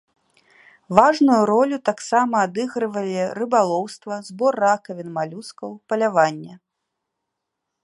[0.99, 6.53] Важную ролю таксама адыгрывалі рыбалоўства, збор ракавін малюскаў, паляванне.